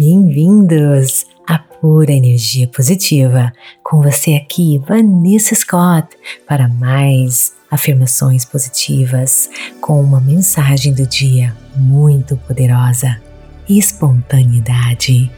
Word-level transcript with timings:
Bem-vindos 0.00 1.26
à 1.44 1.58
Pura 1.58 2.12
Energia 2.12 2.68
Positiva. 2.68 3.52
Com 3.82 4.00
você 4.00 4.34
aqui, 4.34 4.80
Vanessa 4.86 5.56
Scott, 5.56 6.06
para 6.46 6.68
mais 6.68 7.52
afirmações 7.68 8.44
positivas 8.44 9.50
com 9.80 10.00
uma 10.00 10.20
mensagem 10.20 10.94
do 10.94 11.04
dia 11.04 11.52
muito 11.74 12.36
poderosa: 12.36 13.20
espontaneidade. 13.68 15.28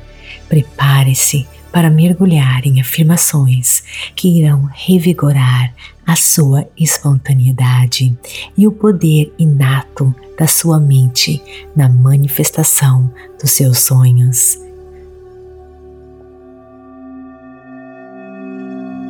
Prepare-se 0.46 1.48
para 1.72 1.90
mergulhar 1.90 2.66
em 2.66 2.80
afirmações 2.80 3.82
que 4.14 4.28
irão 4.28 4.68
revigorar 4.72 5.72
a 6.06 6.16
sua 6.16 6.68
espontaneidade 6.76 8.16
e 8.56 8.66
o 8.66 8.72
poder 8.72 9.32
inato 9.38 10.14
da 10.38 10.46
sua 10.46 10.80
mente 10.80 11.40
na 11.76 11.88
manifestação 11.88 13.12
dos 13.40 13.52
seus 13.52 13.78
sonhos. 13.78 14.58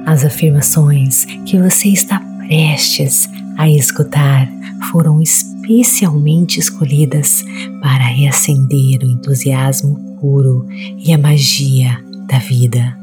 As 0.07 0.25
afirmações 0.25 1.25
que 1.47 1.59
você 1.59 1.89
está 1.89 2.21
prestes 2.47 3.29
a 3.57 3.69
escutar 3.69 4.49
foram 4.91 5.23
especialmente 5.23 6.59
escolhidas 6.59 7.45
para 7.81 8.05
reacender 8.05 9.03
o 9.03 9.07
entusiasmo 9.07 10.19
puro 10.21 10.67
e 10.71 11.13
a 11.13 11.19
magia 11.19 12.10
da 12.31 12.39
vida 12.39 12.97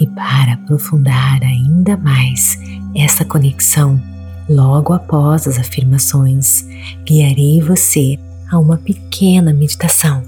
e 0.00 0.06
para 0.06 0.54
aprofundar 0.54 1.42
ainda 1.42 1.96
mais 1.96 2.58
essa 2.94 3.24
conexão, 3.24 4.00
logo 4.48 4.92
após 4.92 5.46
as 5.46 5.58
afirmações, 5.58 6.66
guiarei 7.04 7.60
você 7.60 8.18
a 8.50 8.58
uma 8.58 8.78
pequena 8.78 9.52
meditação 9.52 10.22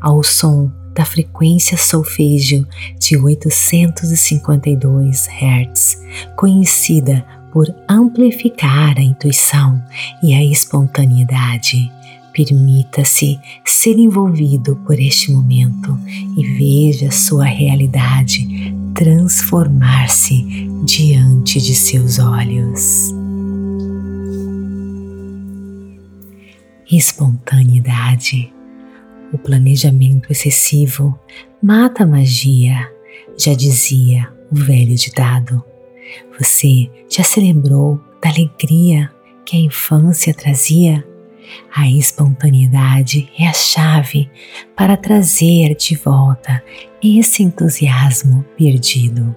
ao 0.00 0.22
som 0.22 0.70
da 0.94 1.04
frequência 1.04 1.76
solfégio 1.76 2.64
de 2.98 3.16
852 3.16 5.28
Hz, 5.28 6.00
conhecida 6.36 7.24
por 7.52 7.66
amplificar 7.88 8.96
a 8.98 9.02
intuição 9.02 9.82
e 10.22 10.34
a 10.34 10.44
espontaneidade. 10.44 11.90
Permita-se 12.32 13.38
ser 13.64 13.98
envolvido 13.98 14.76
por 14.86 14.98
este 14.98 15.32
momento 15.32 15.98
e 16.36 16.44
veja 16.44 17.10
sua 17.10 17.44
realidade 17.44 18.74
transformar-se 18.94 20.44
diante 20.84 21.60
de 21.60 21.74
seus 21.74 22.18
olhos. 22.18 23.14
Espontaneidade. 26.90 28.52
O 29.32 29.38
planejamento 29.38 30.32
excessivo 30.32 31.18
mata 31.62 32.02
a 32.02 32.06
magia, 32.06 32.90
já 33.38 33.54
dizia 33.54 34.32
o 34.50 34.56
velho 34.56 34.96
ditado. 34.96 35.62
Você 36.38 36.90
já 37.10 37.22
se 37.22 37.38
lembrou 37.40 38.00
da 38.22 38.30
alegria 38.30 39.10
que 39.44 39.56
a 39.56 39.60
infância 39.60 40.34
trazia? 40.34 41.07
A 41.74 41.88
espontaneidade 41.88 43.30
é 43.38 43.46
a 43.46 43.52
chave 43.52 44.30
para 44.76 44.96
trazer 44.96 45.74
de 45.74 45.96
volta 45.96 46.62
esse 47.02 47.42
entusiasmo 47.42 48.44
perdido. 48.56 49.34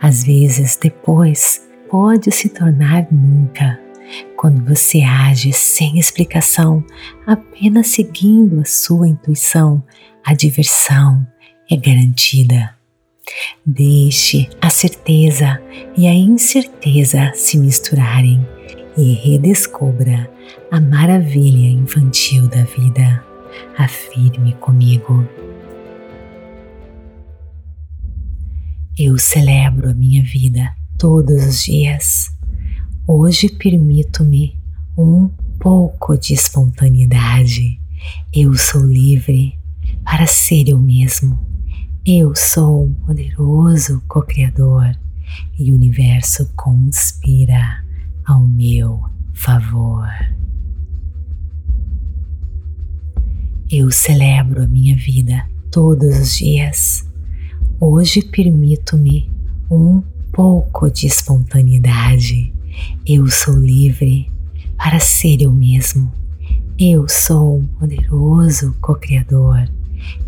Às 0.00 0.24
vezes, 0.24 0.76
depois, 0.76 1.66
pode 1.90 2.30
se 2.30 2.48
tornar 2.48 3.06
nunca, 3.10 3.80
quando 4.36 4.64
você 4.64 5.02
age 5.02 5.52
sem 5.52 5.98
explicação, 5.98 6.84
apenas 7.26 7.88
seguindo 7.88 8.60
a 8.60 8.64
sua 8.64 9.08
intuição, 9.08 9.82
a 10.24 10.34
diversão 10.34 11.26
é 11.70 11.76
garantida. 11.76 12.74
Deixe 13.64 14.48
a 14.60 14.68
certeza 14.68 15.60
e 15.96 16.06
a 16.06 16.12
incerteza 16.12 17.32
se 17.34 17.56
misturarem 17.56 18.46
e 18.96 19.14
redescubra 19.14 20.30
a 20.70 20.80
maravilha 20.80 21.68
infantil 21.68 22.48
da 22.48 22.64
vida. 22.64 23.24
Afirme 23.78 24.52
comigo. 24.54 25.26
Eu 28.98 29.18
celebro 29.18 29.90
a 29.90 29.94
minha 29.94 30.22
vida 30.22 30.74
todos 30.98 31.44
os 31.44 31.64
dias. 31.64 32.30
Hoje 33.06 33.48
permito-me 33.48 34.58
um 34.96 35.28
pouco 35.58 36.16
de 36.16 36.34
espontaneidade. 36.34 37.80
Eu 38.32 38.54
sou 38.54 38.84
livre 38.84 39.58
para 40.04 40.26
ser 40.26 40.68
eu 40.68 40.78
mesmo. 40.78 41.38
Eu 42.06 42.34
sou 42.34 42.86
um 42.86 42.94
poderoso 42.94 44.02
co-criador 44.06 44.94
e 45.58 45.72
o 45.72 45.74
universo 45.74 46.50
conspira 46.54 47.84
ao 48.26 48.40
meu 48.40 49.02
favor. 49.32 50.06
Eu 53.70 53.90
celebro 53.90 54.62
a 54.62 54.66
minha 54.66 54.94
vida 54.94 55.48
todos 55.70 56.18
os 56.18 56.36
dias. 56.36 57.04
Hoje 57.80 58.22
permito-me 58.22 59.30
um 59.70 60.02
pouco 60.30 60.90
de 60.90 61.06
espontaneidade. 61.06 62.52
Eu 63.06 63.26
sou 63.26 63.58
livre 63.58 64.30
para 64.76 65.00
ser 65.00 65.40
eu 65.40 65.50
mesmo. 65.50 66.12
Eu 66.78 67.08
sou 67.08 67.60
um 67.60 67.66
poderoso 67.66 68.76
co-criador 68.82 69.66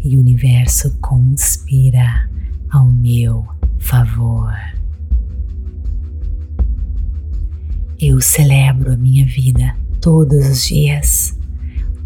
e 0.03 0.17
o 0.17 0.21
universo 0.21 0.97
conspira 1.03 2.31
ao 2.71 2.87
meu 2.87 3.47
favor. 3.79 4.55
Eu 8.01 8.19
celebro 8.21 8.95
a 8.95 8.97
minha 8.97 9.27
vida 9.27 9.77
todos 10.01 10.49
os 10.49 10.67
dias. 10.67 11.37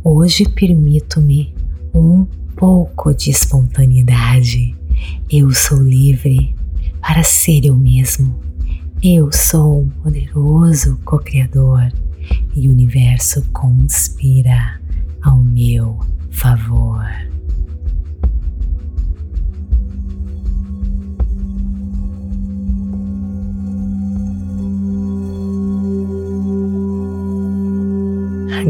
Hoje 0.03 0.49
permito-me 0.49 1.55
um 1.93 2.25
pouco 2.57 3.13
de 3.13 3.31
espontaneidade. 3.31 4.75
Eu 5.31 5.51
sou 5.53 5.77
livre 5.77 6.55
para 7.03 7.23
ser 7.23 7.67
eu 7.67 7.77
mesmo. 7.77 8.35
Eu 9.03 9.31
sou 9.31 9.83
um 9.83 9.89
poderoso 9.91 10.99
co-criador 11.05 11.93
e 12.57 12.67
o 12.67 12.71
universo 12.71 13.45
conspira 13.53 14.81
ao 15.23 15.37
meu 15.37 15.99
favor. 16.31 17.05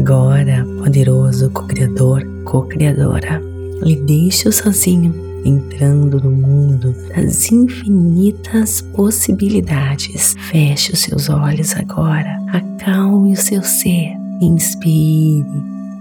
Agora, 0.01 0.65
poderoso 0.79 1.51
co-criador, 1.51 2.25
co-criadora, 2.43 3.39
lhe 3.83 3.95
deixo 3.97 4.51
sozinho, 4.51 5.13
entrando 5.45 6.19
no 6.19 6.31
mundo 6.31 6.95
das 7.15 7.51
infinitas 7.51 8.81
possibilidades. 8.81 10.33
Feche 10.49 10.91
os 10.91 11.01
seus 11.01 11.29
olhos 11.29 11.75
agora, 11.75 12.35
acalme 12.47 13.33
o 13.33 13.37
seu 13.37 13.61
ser, 13.61 14.17
inspire 14.41 15.45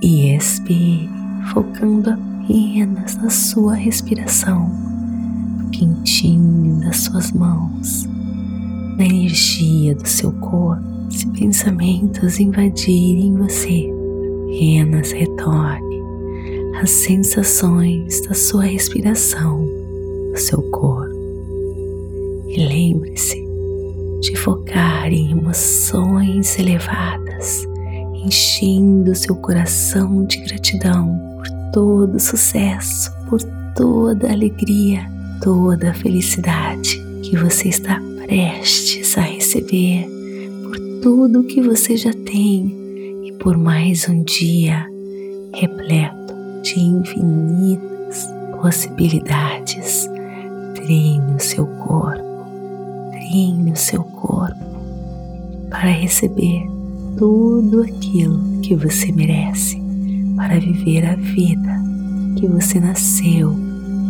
e 0.00 0.34
expire, 0.34 1.10
focando 1.53 2.09
apenas 2.09 3.16
na 3.16 3.28
sua 3.28 3.75
respiração, 3.75 4.66
no 5.59 5.69
quentinho 5.69 6.81
das 6.81 7.00
suas 7.00 7.33
mãos, 7.33 8.09
na 8.97 9.05
energia 9.05 9.94
do 9.94 10.09
seu 10.09 10.33
corpo. 10.33 10.89
Se 11.10 11.27
pensamentos 11.33 12.39
invadirem 12.39 13.34
você, 13.34 13.92
apenas 14.50 15.12
retorne 15.12 16.02
às 16.82 16.91
sensações 16.91 18.20
da 18.22 18.34
sua 18.34 18.64
respiração, 18.64 19.64
do 20.32 20.38
seu 20.38 20.60
corpo. 20.70 21.08
E 22.48 22.66
lembre-se 22.66 23.41
de 24.20 24.36
focar 24.36 25.12
em 25.12 25.30
emoções 25.30 26.58
elevadas, 26.58 27.64
enchendo 28.24 29.14
seu 29.14 29.36
coração 29.36 30.26
de 30.26 30.38
gratidão 30.38 31.16
por 31.36 31.47
todo 31.72 32.16
o 32.16 32.20
sucesso, 32.20 33.12
por 33.28 33.41
toda 33.76 34.32
alegria, 34.32 35.08
toda 35.42 35.91
a 35.91 35.94
felicidade 35.94 37.00
que 37.22 37.36
você 37.36 37.68
está 37.68 38.00
prestes 38.26 39.16
a 39.16 39.22
receber 39.22 40.08
tudo 41.02 41.41
o 41.41 41.44
que 41.44 41.62
você 41.62 41.97
já 41.97 42.12
tem 42.12 42.79
e 43.25 43.33
por 43.33 43.57
mais 43.57 44.09
um 44.09 44.22
dia 44.22 44.87
repleto 45.55 46.34
de 46.63 46.81
infinitas 46.81 48.28
possibilidades. 48.61 50.09
Treine 50.75 51.34
o 51.34 51.41
seu 51.41 51.67
corpo, 51.67 52.22
treine 53.11 53.72
o 53.72 53.77
seu 53.77 54.03
corpo 54.03 54.65
para 55.69 55.91
receber 55.91 56.65
tudo 57.17 57.83
aquilo 57.83 58.61
que 58.61 58.75
você 58.75 59.13
merece, 59.13 59.81
para 60.37 60.59
viver 60.59 61.05
a 61.07 61.17
vida 61.17 61.81
que 62.39 62.47
você 62.47 62.81
nasceu 62.81 63.55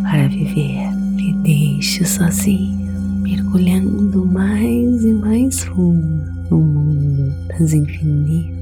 para 0.02 0.28
viver. 0.28 0.90
Me 1.16 1.32
deixe 1.42 2.04
sozinho, 2.04 2.78
mergulhando 3.22 4.24
mais 4.26 5.04
e 5.04 5.12
mais 5.12 5.64
fundo 5.64 6.24
no 6.50 6.58
mundo 6.58 7.34
das 7.48 7.72
infinitas 7.72 8.59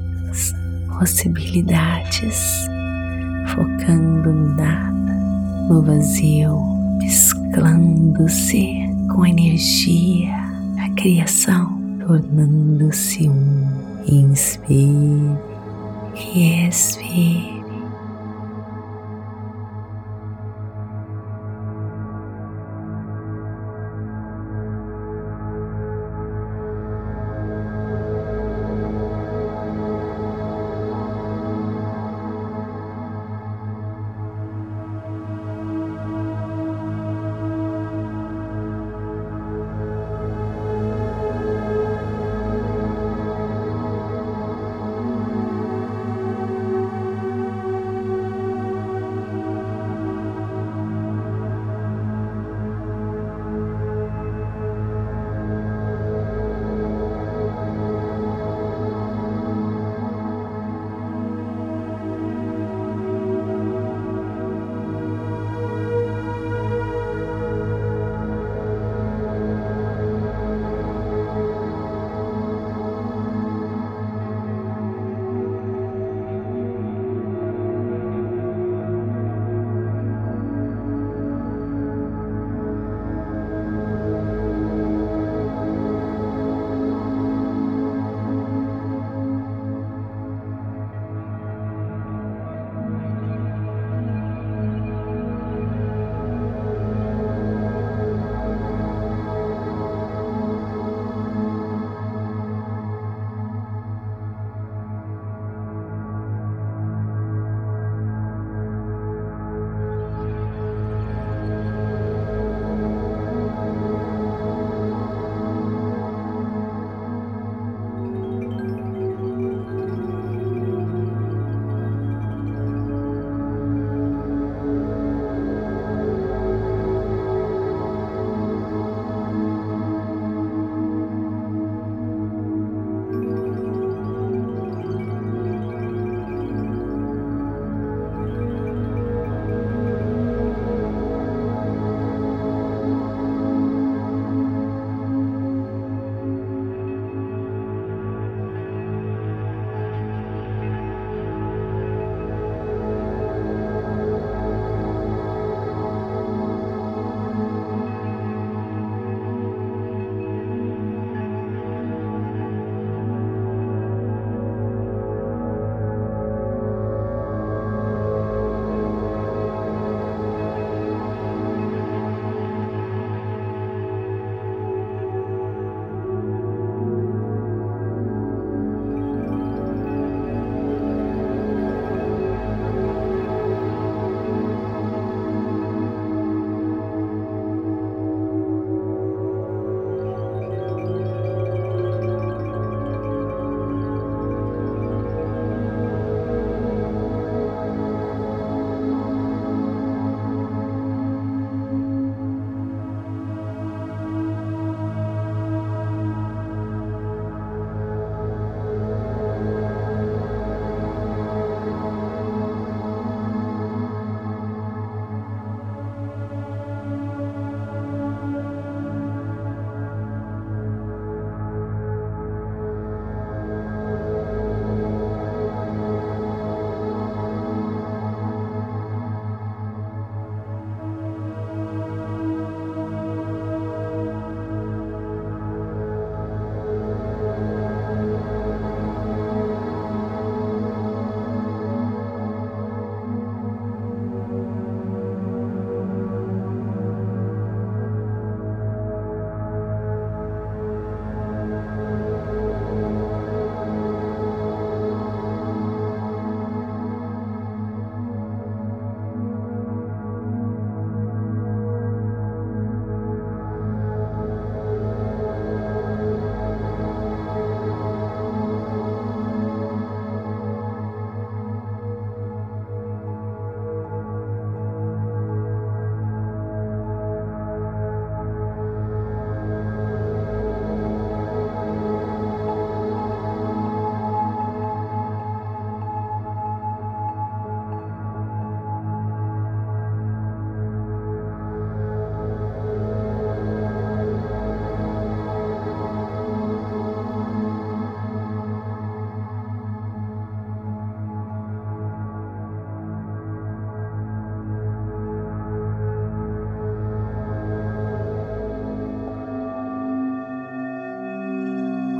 possibilidades, 0.98 2.66
focando 3.54 4.32
no 4.32 4.54
nada, 4.56 5.14
no 5.69 5.82
vazio, 5.82 6.58
mesclando-se 6.98 8.75
com 9.14 9.22
a 9.22 9.28
energia 9.28 10.32
da 10.76 10.88
criação, 10.90 11.78
tornando-se 12.06 13.28
um. 13.28 13.78
Inspire 14.10 15.36
e 16.34 16.66
expire. 16.66 17.57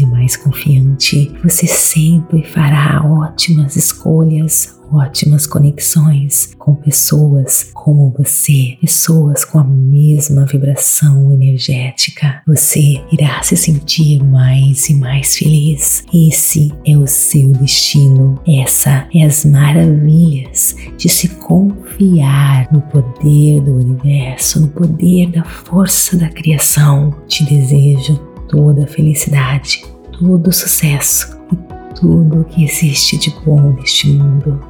e 0.00 0.06
mais 0.06 0.36
confiante, 0.36 1.32
você 1.42 1.66
sempre 1.66 2.44
fará 2.44 3.02
ótimas 3.04 3.74
escolhas, 3.74 4.78
ótimas 4.92 5.46
conexões 5.46 6.54
com 6.58 6.74
pessoas 6.74 7.70
como 7.74 8.14
você, 8.16 8.76
pessoas 8.80 9.44
com 9.44 9.58
a 9.58 9.64
mesma 9.64 10.46
vibração 10.46 11.32
energética. 11.32 12.42
Você 12.46 13.02
irá 13.12 13.42
se 13.42 13.56
sentir 13.56 14.22
mais 14.22 14.88
e 14.88 14.94
mais 14.94 15.36
feliz. 15.36 16.04
Esse 16.12 16.72
é 16.86 16.96
o 16.96 17.06
seu 17.06 17.52
destino. 17.52 18.40
Essa 18.46 19.08
é 19.14 19.24
as 19.24 19.44
maravilhas 19.44 20.76
de 20.96 21.08
se 21.08 21.28
confiar 21.28 22.68
no 22.72 22.80
poder 22.82 23.60
do 23.60 23.76
universo, 23.76 24.60
no 24.60 24.68
poder 24.68 25.30
da 25.30 25.44
força 25.44 26.16
da 26.16 26.28
criação. 26.28 27.14
Te 27.26 27.44
desejo 27.44 28.27
toda 28.48 28.86
felicidade, 28.86 29.84
todo 30.18 30.48
o 30.48 30.52
sucesso 30.52 31.38
e 31.52 31.94
tudo 31.94 32.40
o 32.40 32.44
que 32.44 32.64
existe 32.64 33.16
de 33.18 33.30
bom 33.44 33.72
neste 33.74 34.08
mundo. 34.12 34.60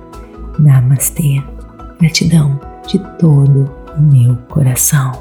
Namastê. 0.58 1.42
Gratidão 2.00 2.60
de 2.86 2.98
todo 3.18 3.70
o 3.96 4.02
meu 4.02 4.36
coração. 4.48 5.12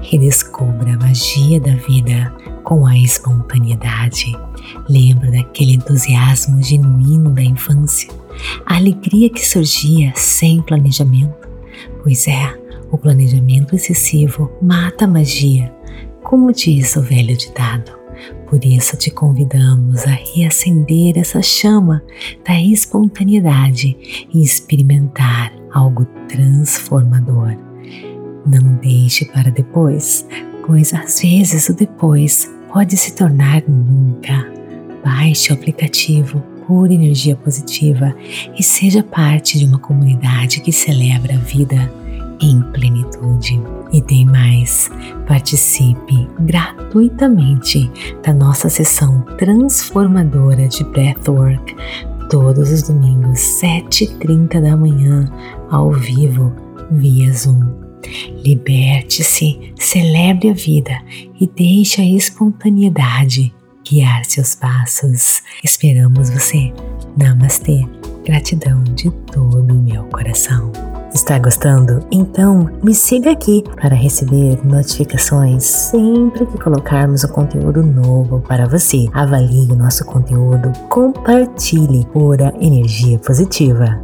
Redescubra 0.00 0.94
a 0.94 0.98
magia 0.98 1.60
da 1.60 1.74
vida 1.76 2.32
com 2.62 2.86
a 2.86 2.96
espontaneidade. 2.96 4.36
Lembra 4.88 5.30
daquele 5.30 5.74
entusiasmo 5.74 6.62
genuíno 6.62 7.30
da 7.30 7.42
infância, 7.42 8.10
a 8.66 8.76
alegria 8.76 9.30
que 9.30 9.44
surgia 9.44 10.12
sem 10.14 10.62
planejamento. 10.62 11.48
Pois 12.02 12.28
é, 12.28 12.54
o 12.90 12.98
planejamento 12.98 13.74
excessivo 13.74 14.50
mata 14.62 15.04
a 15.04 15.08
magia 15.08 15.73
como 16.34 16.52
diz 16.52 16.96
o 16.96 17.00
velho 17.00 17.36
ditado. 17.36 17.92
Por 18.50 18.64
isso 18.64 18.96
te 18.96 19.08
convidamos 19.08 20.04
a 20.04 20.18
reacender 20.34 21.16
essa 21.16 21.40
chama 21.40 22.02
da 22.44 22.60
espontaneidade 22.60 23.96
e 24.34 24.42
experimentar 24.42 25.52
algo 25.72 26.04
transformador. 26.28 27.56
Não 28.44 28.74
deixe 28.82 29.26
para 29.26 29.48
depois, 29.48 30.26
pois 30.66 30.92
às 30.92 31.20
vezes 31.20 31.68
o 31.68 31.72
depois 31.72 32.52
pode 32.72 32.96
se 32.96 33.14
tornar 33.14 33.62
nunca. 33.68 34.52
Baixe 35.04 35.52
o 35.52 35.54
aplicativo 35.54 36.40
Pura 36.66 36.92
Energia 36.92 37.36
Positiva 37.36 38.12
e 38.58 38.62
seja 38.64 39.04
parte 39.04 39.56
de 39.56 39.66
uma 39.66 39.78
comunidade 39.78 40.60
que 40.60 40.72
celebra 40.72 41.34
a 41.34 41.38
vida 41.38 41.92
em 42.42 42.60
plenitude. 42.72 43.62
E 43.92 44.00
tem 44.00 44.24
mais, 44.26 44.90
participe 45.26 46.28
gratuitamente 46.40 47.90
da 48.24 48.32
nossa 48.32 48.68
sessão 48.68 49.22
transformadora 49.38 50.66
de 50.66 50.82
Breathwork 50.84 51.74
todos 52.28 52.70
os 52.72 52.82
domingos, 52.82 53.38
7h30 53.62 54.60
da 54.60 54.76
manhã, 54.76 55.30
ao 55.70 55.92
vivo, 55.92 56.52
via 56.90 57.32
Zoom. 57.32 57.60
Liberte-se, 58.44 59.72
celebre 59.78 60.50
a 60.50 60.52
vida 60.52 60.92
e 61.40 61.46
deixe 61.46 62.00
a 62.00 62.04
espontaneidade 62.04 63.54
guiar 63.88 64.24
seus 64.24 64.54
passos. 64.54 65.42
Esperamos 65.62 66.30
você. 66.30 66.72
Namastê. 67.16 67.86
Gratidão 68.24 68.82
de 68.82 69.10
todo 69.10 69.74
o 69.74 69.82
meu 69.82 70.04
coração. 70.04 70.72
Está 71.14 71.38
gostando? 71.38 72.04
Então 72.10 72.68
me 72.82 72.92
siga 72.92 73.30
aqui 73.30 73.62
para 73.76 73.94
receber 73.94 74.58
notificações 74.66 75.62
sempre 75.62 76.44
que 76.44 76.58
colocarmos 76.58 77.22
um 77.22 77.28
conteúdo 77.28 77.84
novo 77.84 78.40
para 78.40 78.66
você. 78.66 79.06
Avalie 79.12 79.70
o 79.70 79.76
nosso 79.76 80.04
conteúdo, 80.04 80.72
compartilhe 80.88 82.04
pura 82.12 82.52
energia 82.60 83.16
positiva. 83.20 84.02